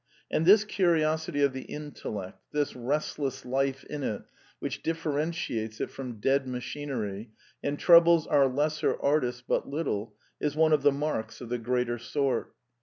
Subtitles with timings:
[0.31, 4.23] And this curiosity of the intellect, this restless life in it
[4.57, 7.29] which differentiates it from dead machinery,
[7.61, 11.99] and troubles our lesser artists but little, is one of the marks of the greater
[11.99, 12.51] sort.